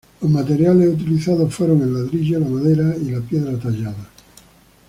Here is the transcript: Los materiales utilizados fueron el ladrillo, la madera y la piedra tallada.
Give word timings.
Los 0.19 0.31
materiales 0.31 0.89
utilizados 0.95 1.53
fueron 1.53 1.83
el 1.83 1.93
ladrillo, 1.93 2.39
la 2.39 2.47
madera 2.49 2.95
y 2.97 3.11
la 3.11 3.21
piedra 3.21 3.59
tallada. 3.59 4.09